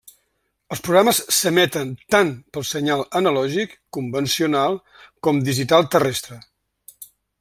Els 0.75 0.79
programes 0.85 1.19
s'emeten 1.39 1.91
tant 2.15 2.31
per 2.57 2.63
senyal 2.69 3.03
analògic 3.19 3.75
convencional 3.99 4.81
com 5.29 5.43
digital 5.51 5.87
terrestre. 5.97 6.41